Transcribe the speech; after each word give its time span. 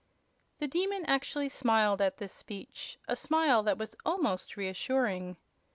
The 0.57 0.67
Demon 0.67 1.05
actually 1.05 1.49
smiled 1.49 2.01
at 2.01 2.17
this 2.17 2.33
speech, 2.33 2.97
a 3.07 3.15
smile 3.15 3.61
that 3.61 3.77
was 3.77 3.95
almost 4.03 4.57
reassuring. 4.57 5.37